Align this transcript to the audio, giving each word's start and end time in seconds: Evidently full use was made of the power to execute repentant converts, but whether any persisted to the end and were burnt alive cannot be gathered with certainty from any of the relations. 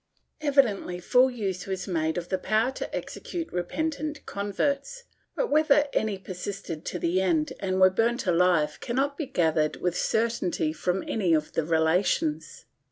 Evidently 0.41 0.99
full 0.99 1.29
use 1.29 1.67
was 1.67 1.87
made 1.87 2.17
of 2.17 2.29
the 2.29 2.39
power 2.39 2.71
to 2.71 2.95
execute 2.95 3.53
repentant 3.53 4.25
converts, 4.25 5.03
but 5.35 5.51
whether 5.51 5.85
any 5.93 6.17
persisted 6.17 6.83
to 6.83 6.97
the 6.97 7.21
end 7.21 7.53
and 7.59 7.79
were 7.79 7.91
burnt 7.91 8.25
alive 8.25 8.79
cannot 8.79 9.15
be 9.15 9.27
gathered 9.27 9.75
with 9.75 9.95
certainty 9.95 10.73
from 10.73 11.03
any 11.07 11.35
of 11.35 11.53
the 11.53 11.63
relations. 11.63 12.65